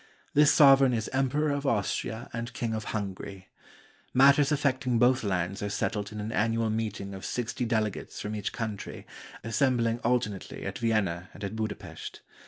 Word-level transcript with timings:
This 0.33 0.51
sovereign 0.51 0.93
is 0.95 1.09
Emperor 1.09 1.51
of 1.51 1.67
Austria 1.67 2.27
and 2.33 2.51
King 2.53 2.73
of 2.73 2.85
Hungary. 2.85 3.49
Matters 4.15 4.51
affecting 4.51 4.97
both 4.97 5.23
lands 5.23 5.61
are 5.61 5.69
settled 5.69 6.11
in 6.11 6.19
an 6.19 6.31
annual 6.31 6.71
meeting 6.71 7.13
of 7.13 7.23
sixty 7.23 7.65
delegates 7.65 8.19
from 8.19 8.35
each 8.35 8.51
country, 8.51 9.05
assembling 9.43 9.99
alternately 9.99 10.65
at 10.65 10.79
Vienna 10.79 11.29
and 11.35 11.43
at 11.43 11.55
Budapest. 11.55 12.21